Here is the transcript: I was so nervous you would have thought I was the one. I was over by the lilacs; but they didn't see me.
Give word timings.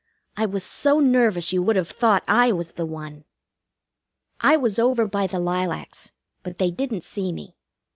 I 0.35 0.47
was 0.47 0.63
so 0.63 0.99
nervous 0.99 1.53
you 1.53 1.61
would 1.61 1.75
have 1.75 1.91
thought 1.91 2.23
I 2.27 2.51
was 2.51 2.71
the 2.71 2.87
one. 2.87 3.23
I 4.39 4.57
was 4.57 4.79
over 4.79 5.05
by 5.05 5.27
the 5.27 5.37
lilacs; 5.39 6.11
but 6.41 6.57
they 6.57 6.71
didn't 6.71 7.03
see 7.03 7.31
me. 7.31 7.55